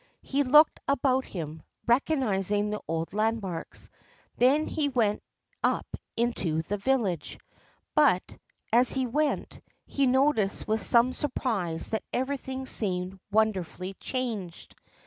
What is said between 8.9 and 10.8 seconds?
he went, he noticed